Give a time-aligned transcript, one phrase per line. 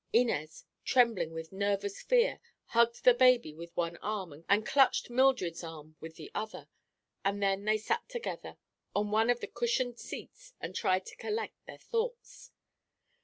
[0.11, 5.95] Inez, trembling with nervous fear, hugged the baby with one arm and clutched Mildred's arm
[5.99, 6.67] with the other,
[7.23, 8.57] and then they sat together
[8.95, 12.49] on one of the cushioned seats and tried to collect their thoughts.